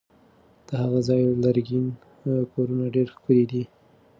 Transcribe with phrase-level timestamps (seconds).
[0.67, 1.85] د هغه ځای لرګین
[2.53, 3.63] کورونه ډېر ښکلي دي.